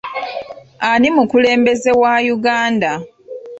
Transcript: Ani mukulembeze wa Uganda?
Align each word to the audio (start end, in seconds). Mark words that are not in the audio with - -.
Ani 0.89 1.09
mukulembeze 1.15 1.91
wa 2.01 2.13
Uganda? 2.35 2.91